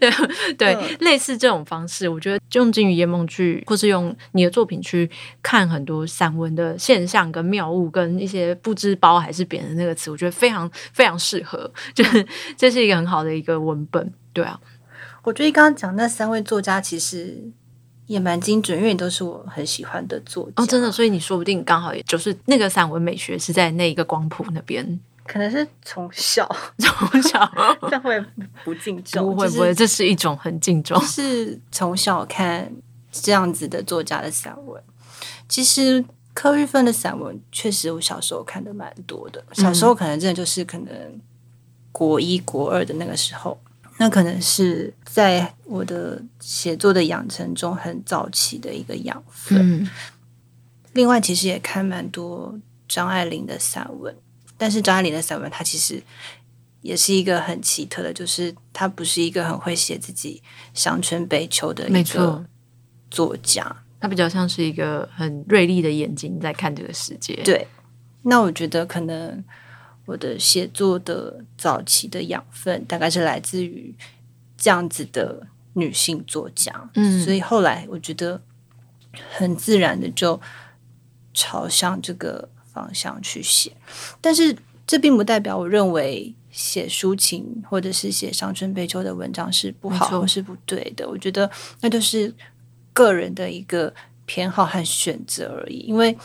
[0.00, 0.10] 对
[0.56, 5.08] 对，嗯、类似这种方式，我觉得用《金鱼夜梦》去，或是用你的作品去
[5.42, 12.26] 看很多散文的现象跟妙物，跟一些不知包还是别的那个词，我觉得非常非常适合， 就是
[12.56, 14.58] 这是一个很好的一个文本，对啊。
[15.24, 17.36] 我觉得刚刚讲那三位作家其实
[18.08, 20.52] 也蛮精准，因为都是我很喜欢的作家。
[20.56, 24.98] 哦，真的，所以你说不定刚好也就是那个散文美学是在那一个光谱那边。
[25.24, 26.48] 可能是从小
[26.80, 27.38] 从小，
[27.90, 28.18] 但会
[28.64, 29.22] 不敬重？
[29.22, 30.98] 不会不会，这是一种很敬重。
[31.02, 32.72] 是 从小看
[33.12, 34.82] 这样子的作家的散文。
[35.46, 39.44] 其实柯玉芬的散文确实我小时候看的蛮多的。
[39.52, 41.20] 小时候可能真的就是可能
[41.92, 43.60] 国一国二的那个时候，
[43.98, 49.82] 那可能是在我的写作的养成中很早期的一个养分。
[49.82, 49.90] 嗯。
[50.94, 52.58] 另外，其实也看蛮多
[52.88, 54.16] 张爱玲的散文。
[54.56, 56.02] 但是张爱玲的散文，她其实
[56.82, 60.42] 也是一个很奇特的，就是她不是一个很会写自己
[60.74, 62.44] 乡村悲秋的一个
[63.10, 63.64] 作家，
[64.00, 67.34] 她比较像是一个很锐利的眼睛在看这个世界。
[67.44, 67.68] 对，
[68.22, 69.44] 那我觉得可能
[70.08, 73.94] 我的写作的早期的养分，大概是来自于
[74.56, 76.90] 这样子的女性作家。
[76.94, 78.42] 嗯，所以后来我觉得
[79.30, 80.40] 很自然的就
[81.32, 82.48] 朝向这个。
[82.70, 83.72] 方向去写，
[84.20, 91.08] 但是这并不代表我认为写抒情或者是写伤春悲秋的文章是不好或是不对的。
[91.08, 92.32] 我觉得那就是
[92.92, 93.92] 个人的一个
[94.26, 95.78] 偏好和选择而已。
[95.78, 96.16] 因为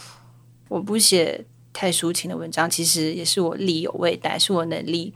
[0.68, 5.14] 我不写太抒情的文章，其实也是我力有未逮，是我能力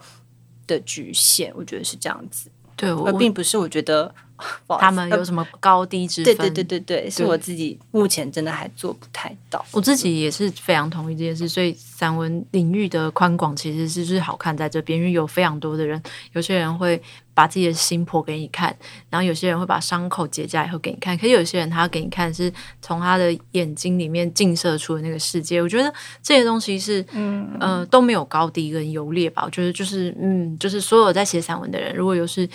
[0.65, 1.53] 的局限。
[1.55, 4.13] 我觉得是这样子，对，而并不是我觉得。
[4.79, 6.35] 他们有什么高低之分？
[6.35, 9.65] 对对对对对，是我自己目前真的还做不太到。
[9.71, 16.01] 我自己也是非常同意这件事，所以散文领域的宽广其实是是好看在这边，因为有非常多的人，
[16.33, 17.01] 有些人会
[17.33, 18.75] 把自己的心剖给你看，
[19.09, 25.61] 然后有些人会把伤口结痂以后给你看，可是有些人他给你看是从他的眼睛里面映射出的那个世界。
[25.61, 29.43] 我觉得这些东西是嗯呃都没有高低跟优劣吧。
[29.45, 32.47] 我觉得就是嗯，就是所有在写散文的人，如果有是。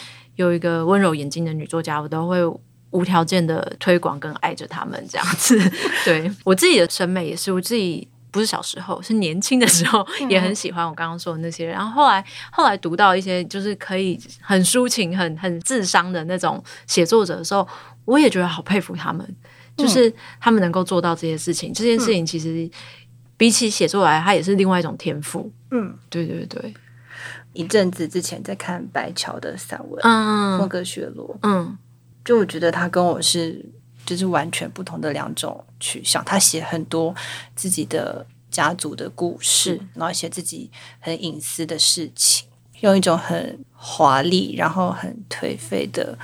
[0.42, 2.38] 有一个温柔眼睛的女作家，我都会
[2.90, 5.58] 无条件的推广跟爱着他们这样子。
[6.04, 11.74] 对我自己的审美也是，我自己不是小时候，是年轻的时候也很喜欢我刚刚说的那些人。
[11.74, 17.66] 然后后来后来读到一些就是可以很抒情、很很智商的那种写作者的时候，
[18.04, 19.36] 我也觉得好佩服他们，
[19.76, 21.72] 就是他们能够做到这些事情。
[21.72, 22.70] 这件事情其实
[23.36, 25.50] 比起写作来，它也是另外一种天赋。
[25.70, 26.74] 嗯，对对对。
[27.52, 31.76] 一阵子之前在看白桥的散文，嗯，《莫格雪罗》，嗯，
[32.24, 33.64] 就我觉得他跟我是
[34.06, 36.24] 就是完全不同的两种取向。
[36.24, 37.14] 他写很多
[37.54, 42.48] 自己的家族的故事，然后写自己很隐私的事情，
[42.80, 46.18] 用一种很华丽然后很颓废的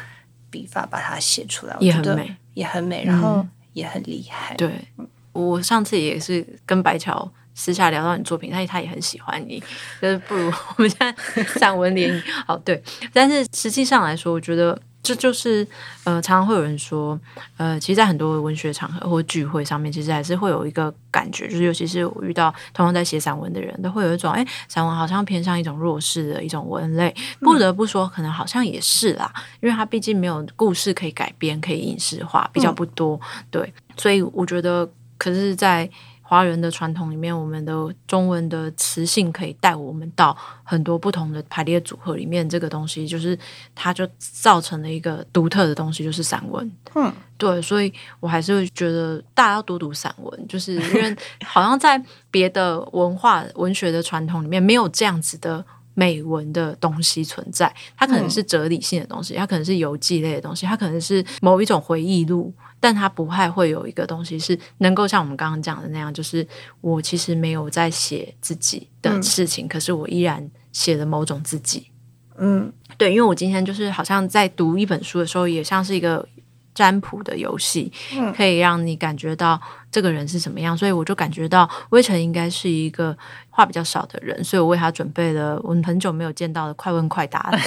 [0.51, 4.55] 笔法把它写出来，也很美，也很美，然后也很厉害。
[4.57, 4.89] 对，
[5.33, 7.31] 我上次也是跟白桥。
[7.59, 9.61] 私下聊到你作品，他他也很喜欢你，
[10.01, 11.13] 就是不如我们现在
[11.59, 12.23] 散文联谊。
[12.47, 12.81] 好，对，
[13.13, 15.67] 但是实际上来说，我觉得这就是
[16.05, 17.19] 呃，常常会有人说，
[17.57, 27.13] 呃，其实，在很多文学场合或聚会上面，其实还是会有一个感觉，就是尤其是我遇到同样在写散文的人，都会有一种，哎，散文好像偏向一种弱势的一种文类。
[27.41, 33.21] 不得不说，可能好像也是啦，因为它毕竟没有故事可以改编，可以影视化，比较不多。
[33.51, 35.89] 对，所以我觉得，可是，在
[36.29, 37.73] 华人的传统里面，我们的
[38.07, 42.47] 中文的词性可以带我们到很多不同的排列组合里面。
[42.47, 43.37] 这个东西就是
[43.75, 46.71] 它就造成了一个独特的东西，就是散文。
[46.95, 51.99] 嗯，对，所以我还是会觉得大家要多读散文，就是因为好像在
[52.31, 55.65] 别的文化文学的传统里面没有这样子的。
[55.99, 66.47] 美文的东西存在，它可能是哲理性的东西，它可能是游记类的东西，它可能是某一种回忆录，但它不太会有一个东西是能够像我们刚刚讲的那样，就是
[66.81, 71.89] 我其实没有在写自己的事情，嗯，可是我依然写了某种自己。
[72.37, 76.29] 嗯，对，因为我今天就是好像在读一本书的时候，也像是一个。
[76.75, 77.93] 占卜的游戏
[78.37, 83.17] 可以让你感觉到这个人是什么样，所以我就感觉到威辰应该是一个
[83.51, 87.59] 话比较少的人，所以我为他准备了我们很久没有见到的快问快答的，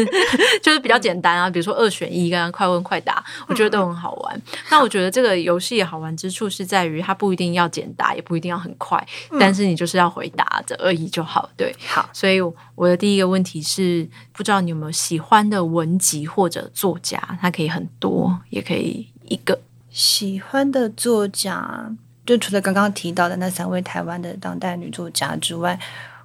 [0.62, 4.42] 就是比较简单啊，比如说二选一跟快问快答，我觉得都很好玩。
[4.70, 9.06] 那我觉得这个游戏好玩之处是在于它不一定要简答，也不一定要很快，
[9.38, 11.48] 但是你就是要回答这而已就好。
[11.56, 12.40] 对，好，所以
[12.74, 18.16] 我的第一个问题是，不知道你有没有喜欢的文集或者作家，他可以很多。
[18.50, 19.58] 也可以一个
[19.96, 21.90] 喜欢的作家，
[22.26, 25.80] 就除了刚刚提到的那三位台湾的当代女作家之外，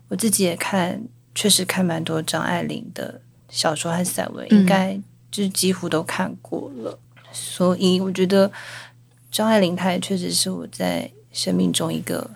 [0.09, 1.01] 我自己也看，
[1.34, 4.99] 确实看蛮多张爱玲的小说和散文，应该
[5.32, 6.99] 就是几乎都看过了。
[7.15, 8.51] 嗯、所以我觉得
[9.32, 12.30] 张爱玲她也确实是我在生命中一个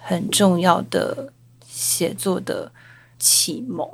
[0.00, 1.30] 很重要的
[1.66, 2.72] 写作的
[3.18, 3.86] 启蒙。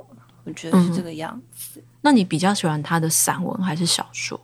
[0.45, 1.81] 我觉得是这个样子。
[1.81, 4.39] 嗯、那你比较喜欢她的散文还是小说？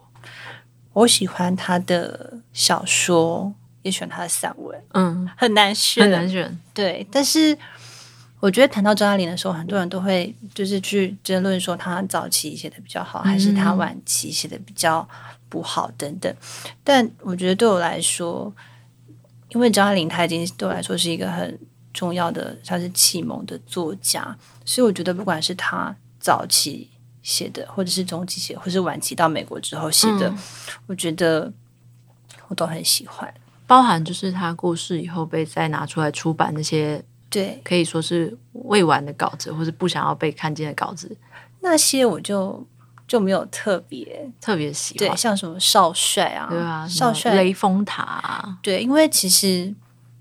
[0.98, 4.84] 我喜欢他的小说，也喜欢他的散文。
[4.94, 6.60] 嗯，很难选，很难选。
[6.74, 7.56] 对，但是
[8.40, 15.08] 我觉得谈到张爱玲的时候，很多人都会就是去争论说他早期写的比较好，还是他晚期写的比较
[15.50, 16.32] 不好等等。
[16.32, 18.52] 嗯、但我觉得对我来说，
[19.50, 21.60] 因为张爱玲她已经对我来说是一个很
[21.94, 24.36] 重要的，她是启蒙的作家，
[24.66, 26.90] 所以我觉得不管是她早期
[27.28, 30.38] 写的，或者是中期写，或是晚期到美国之后写的，嗯、
[30.88, 31.52] 我觉得
[32.48, 33.32] 我都很喜欢。
[33.68, 41.18] 包含就是他过世以后被再拿出来出版那些，对，可以说是未完的稿子，或是不想要被看见的稿子，
[41.60, 42.66] 那些我就
[43.06, 45.10] 就没有特别特别喜欢。
[45.10, 49.76] 对，像什么少帅啊，对啊，少帅、雷峰塔啊，对，因为其实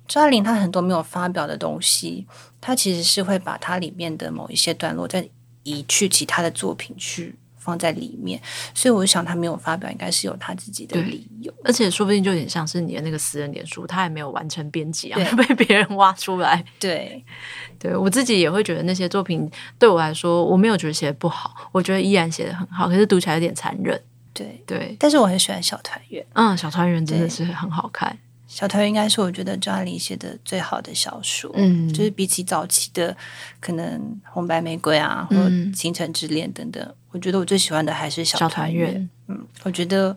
[0.08, 2.26] 张爱玲她很多没有发表的东西，
[2.60, 5.28] 她其实是会把它里面的某一些段落再
[5.66, 7.34] 移去其他的作品去。
[7.66, 8.40] 放在里面，
[8.72, 11.52] 所以我想他没有发表，应该是有他自己的理由。
[11.64, 16.64] 而且说不定就有点像是你的那个私人脸书，他还没有完成编辑啊， 被别人挖出来。
[16.78, 17.20] 对，
[17.76, 19.50] 对我自己也会觉得那些作品
[19.80, 24.00] 对我来说，我没有觉得写的不好，我觉得依然写的很好，可是读起来有点残忍。
[24.32, 28.16] 对对，但是我很喜欢小团圆，嗯，小团圆真的是很好看。
[28.48, 33.14] 小团圆应该是我觉得张爱玲写的最好的小说，嗯，就是比起早期的
[33.60, 35.36] 可能红白玫瑰啊，或
[35.74, 39.08] 倾城之恋等等，嗯、我觉得我最喜欢的还是小团圆。
[39.26, 40.16] 嗯，我觉得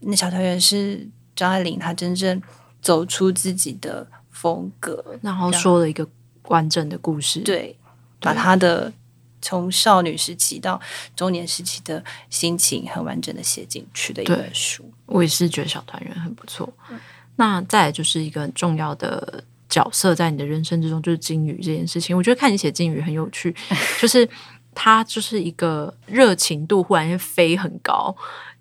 [0.00, 2.40] 那小团圆是张爱玲她真正
[2.82, 6.06] 走出自己的风格，然后说了一个
[6.44, 7.74] 完整的故事，对，
[8.20, 8.92] 把她的
[9.40, 10.78] 从少女时期到
[11.16, 14.84] 中年时期的心情很完整的写进去的一本书。
[15.06, 16.70] 我也是觉得小团圆很不错。
[16.90, 17.00] 嗯
[17.36, 22.16] 那再来就是一个很重要的角色，在你的人生之中，就是金鱼这件事情。
[22.16, 23.54] 我觉得看你写金鱼很有趣，
[24.00, 24.28] 就是
[24.74, 28.14] 他就是一个热情度忽然间飞很高，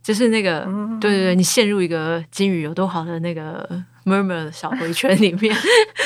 [0.05, 0.61] 就是那个
[1.01, 3.83] 对对对，你陷入一个金鱼有多好的那个。
[4.05, 5.51] murmur 小回圈里面，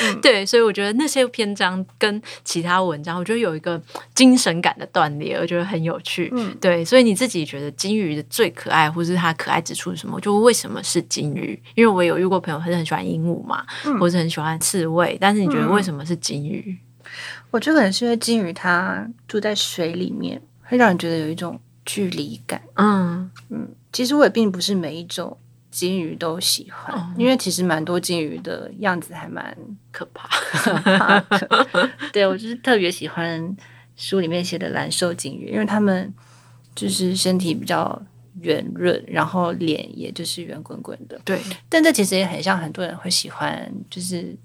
[0.04, 3.78] 嗯、 对，所以我觉得那些篇章跟其他文章，我觉得有一个
[4.14, 6.30] 精神感的断裂，我觉得很有趣。
[6.34, 10.18] 嗯，对，所以你自己觉得金鱼的最可爱，或是它可爱之处是什么？
[10.18, 11.62] 就为什么是金鱼？
[11.74, 16.64] 因为我有遇过朋友，他是很喜欢鹦鹉嘛，嗯、或者很喜欢刺猬，但是你觉得为什么是金鱼？
[17.04, 17.04] 嗯、
[17.50, 22.62] 我觉得可能是因为金鱼它住在水里面，会让人觉得有一种距离感。
[22.76, 25.36] 嗯嗯，其实我也并不是每一种。
[25.70, 29.56] 金鱼都喜欢，哦、因为其实蛮多金鱼的样子还蛮
[29.92, 30.28] 可怕。
[32.12, 33.56] 对，我就是特别喜欢
[33.94, 36.12] 书里面写的蓝瘦金鱼，因为他们
[36.74, 38.02] 就是身体比较
[38.40, 41.20] 圆润，然后脸也就是圆滚滚的。
[41.24, 44.36] 对，但这其实也很像很多人会喜欢，就是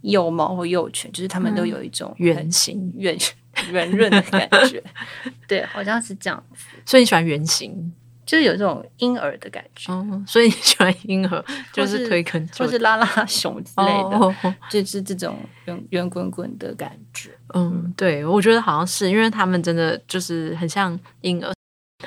[0.00, 3.16] 幼猫或幼犬，就是他们都有一种圆形、圆
[3.70, 4.82] 圆润的感觉。
[5.46, 6.64] 对，好像是这样子。
[6.84, 7.92] 所以你喜欢圆形？
[8.26, 14.34] 就是有这种婴儿的感觉，哦、所以你喜欢婴儿，就是推坑，就是拉拉熊之类的，哦、
[14.70, 17.30] 就是这种圆圆滚滚的感觉。
[17.54, 21.52] 嗯，对，我觉得好像是，因为他们真的就是很像婴儿。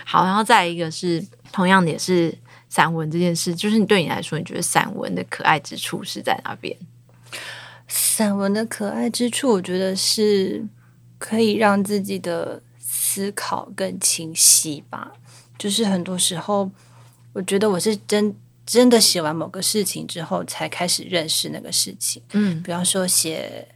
[0.05, 2.33] 好，然后再一个是同样的也是
[2.69, 6.75] 散文这件事，就是你对你来说，你觉得散文的可爱之处是在哪边？
[7.87, 10.65] 散文的可爱之处，我觉得是
[11.17, 15.13] 可以让自己的思考更清晰吧。
[15.57, 16.69] 就是很多时候，
[17.33, 18.35] 我觉得我是真
[18.65, 22.21] 真的写完某个事情之后，才开始认识那个事情。
[22.33, 23.67] 嗯，比方说写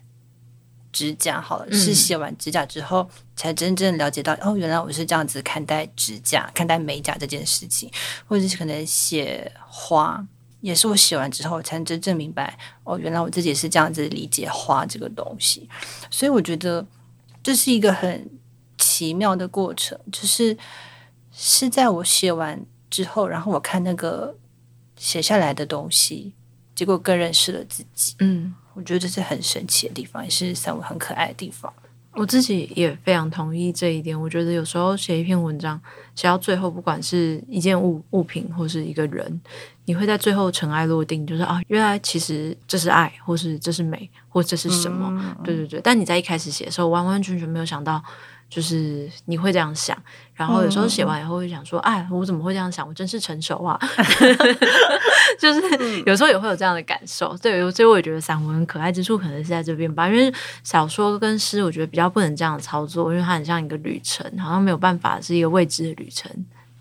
[0.91, 7.89] 指甲好了，嗯、是写完指甲之后，才真正了解到哦，原来我是这样子看待指甲、看待美甲这件事情。
[8.27, 10.23] 或者是可能写花，
[10.59, 15.69] 也是我写完之后，才真正明白哦，原来我自己是这样子理解花这个东西。
[16.11, 16.86] 所以我觉得
[17.41, 18.29] 这是一个很
[18.77, 20.55] 奇妙的过程，就是。
[21.43, 24.37] 是在我写完之后，然后我看那个
[24.95, 26.33] 写下来的东西，
[26.75, 28.13] 结果更认识了自己。
[28.19, 31.73] 嗯，我觉得这是很神奇的地方，也是散文很可爱的地方。
[32.13, 34.19] 我自己也非常同意这一点。
[34.21, 35.81] 我觉得有时候写一篇文章，
[36.13, 39.41] 写到最后，不管是一件物物品或是一个人，
[39.85, 45.07] 你会在最后尘埃落定，就是啊，原来其实这是爱，或是这是美，或这是什么？
[45.09, 45.81] 嗯、对对对。
[45.81, 48.03] 但你在一开始写的时候，完完全全没有想到。
[48.52, 49.97] 就是你会这样想，
[50.36, 52.86] 然后有时候写完以后会想说：“哎、嗯，我怎么会这样想？
[52.86, 53.80] 我真是成熟啊！
[55.39, 57.34] ”就是有时候也会有这样的感受。
[57.38, 60.10] 对，所以我也觉得散文可爱之处可能是在这边吧。
[60.10, 60.30] 因为
[60.66, 66.30] 小说跟诗，我觉得比较不能这样操作，因为它很像一个旅程，好像没有办法是一个未知的旅程。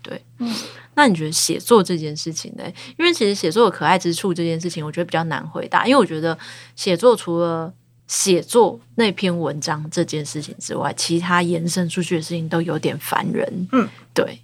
[0.01, 0.53] 对，嗯。
[0.93, 2.63] 那你觉得写作这件事情呢？
[2.99, 5.87] 因为其实写作的可爱之处这件事情，我觉得比较难回答。
[5.87, 6.37] 因为我觉得
[6.75, 7.73] 写作除了
[8.11, 13.69] 写作那篇文章这件事情之外，其他延伸出去的事情都有点烦人。
[13.71, 14.41] 嗯，对。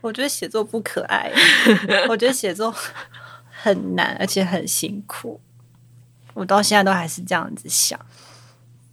[0.00, 1.30] 我觉得写作不可爱，
[2.08, 2.74] 我觉得写作
[3.50, 5.38] 很难，而且很辛苦。
[6.32, 8.00] 我到现在都还是这样子想。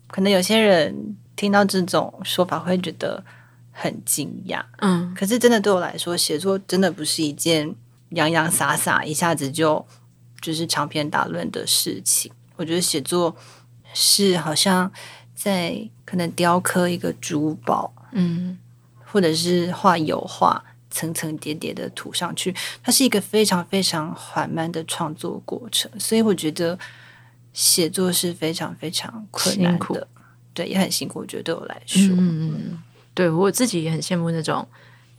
[0.07, 3.23] 可能有些人听到这种说法会觉得
[3.71, 7.73] 很惊讶，嗯，可是真的对我来说，写作真的不是一件
[8.09, 9.87] 洋洋洒洒一下子就
[10.41, 12.29] 就是长篇大论的事情。
[12.61, 13.35] 我觉得写作
[13.93, 14.91] 是好像
[15.35, 18.57] 在可能雕刻一个珠宝，嗯。
[19.13, 26.79] 或者是画油画，层层叠叠的涂上去，它是一个非常非常缓慢的创作过程，所以我觉得
[27.51, 30.07] 写作是非常非常困难的，
[30.53, 31.19] 对，也很辛苦。
[31.19, 32.81] 我觉得对我来说，嗯，
[33.13, 34.65] 对我自己也很羡慕那种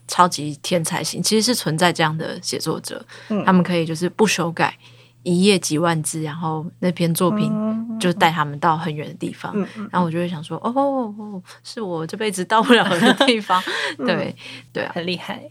[0.08, 4.74] 超级天才型，其实是存在这样的写作者，嗯、他们可以就是不修改。
[5.22, 7.52] 一页几万字，然后那篇作品
[8.00, 13.62] 就带他们到很远的地方，嗯嗯、然后我就会想说，哦，哦，哦，是我这辈子到不了的地方，
[13.98, 14.34] 对
[14.72, 15.42] 对啊，很厉害。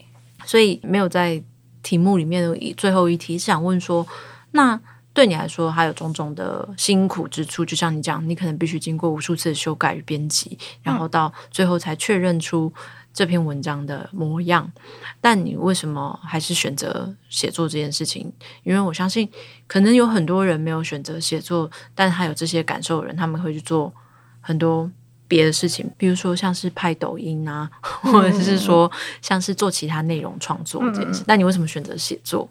[0.45, 1.41] 所以没有在
[1.83, 4.05] 题目里面的最后一题是想问说，
[4.51, 4.79] 那
[5.13, 12.73] 对你来说还有种种的辛苦之处，就像你讲，你可能必须经过无数次的修改与编辑，然后到最后才确认出。
[13.13, 14.71] 这篇文章的模样，
[15.19, 18.31] 但你为什么还是选择写作这件事情？
[18.63, 19.29] 因为我相信，
[19.67, 23.93] 可能有很多人没有选择写作，但他有这些感受的人，他们会去做
[24.39, 24.89] 很多
[25.27, 28.89] 别的事情，比如说像是拍抖音啊， 或者是说
[29.21, 31.23] 像是做其他内容创作这件事。
[31.27, 32.49] 那、嗯、你为什么选择写作？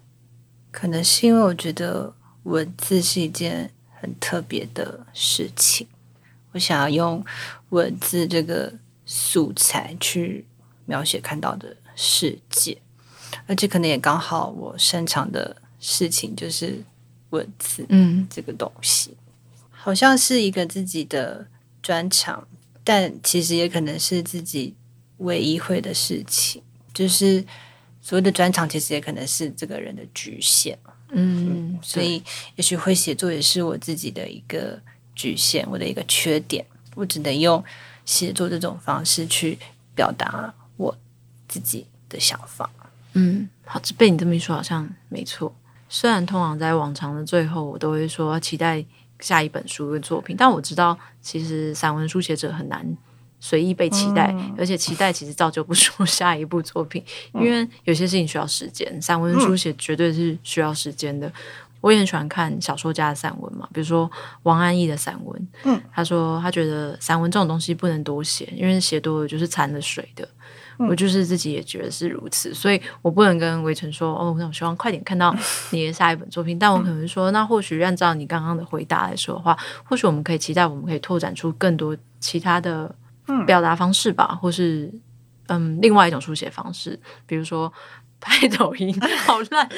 [0.71, 5.87] 可能是因为我觉得文字是一件很特别的事情，
[6.53, 7.25] 我想要用
[7.71, 8.71] 文字这个
[9.07, 10.45] 素材去。
[10.91, 12.77] 描写看到的世界，
[13.47, 16.83] 而且可能也刚好我擅长的事情就是
[17.31, 19.17] 文字，嗯，这个东西。
[19.71, 21.47] 好像是一个自己的
[21.81, 22.47] 专长，
[22.83, 24.75] 但其实也可能是自己
[25.19, 26.61] 唯一会的事情。
[26.93, 27.45] 就是
[28.03, 30.77] 所谓的专长，其实也可能是这个人的局限，
[31.11, 32.21] 嗯，嗯，所以
[32.57, 34.79] 也许会写作也是我自己的一个
[35.15, 36.67] 局限，我的一个缺点，
[36.97, 37.63] 我只能用
[38.05, 39.57] 写作这种方式去
[39.95, 40.53] 表达。
[40.81, 40.97] 我
[41.47, 42.71] 自己的想法，
[43.13, 45.55] 嗯，好，被你这么一说，好像没错。
[45.91, 48.83] 虽然通常在往常的最后，我都会说期待
[49.19, 52.97] 下一本书的作品，但我知道，其实散文书写者很难
[53.41, 57.05] 随意被期待，嗯、而且期待其实造就不出下一部作品，
[57.35, 59.03] 嗯、因为有些事情需要时间。
[59.03, 61.27] 散文书写绝对是需要时间的。
[61.27, 61.33] 嗯、
[61.81, 64.11] 我也很喜欢看小说家的散文嘛，比如说
[64.45, 70.29] 王安忆的散文，嗯，他说他觉得散文这种东西不能多写，因为写多了就是掺了水的。
[70.89, 75.35] 我就是自己也觉得是如此，所以我不能跟维辰说哦，那我希望快点看到
[75.71, 76.59] 你的下一本作品。
[76.59, 82.95] 但我可能说，那或许按照你刚刚的回答来说的话，或许我们可以期待，我们可以拓展出更多其他的
[83.47, 84.93] 表达方式吧，嗯、或是
[85.49, 87.73] 嗯，另外一种书写方式，比如说
[88.21, 88.95] 拍抖音，
[89.27, 89.69] 好烂，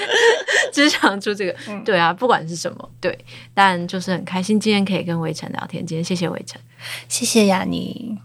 [0.73, 3.19] 只想出这个，嗯、对啊，不管是什么，对，
[3.53, 6.61] 但就是很开心今天可以跟维辰聊天，今天谢谢维辰，
[7.09, 8.19] 谢谢雅妮。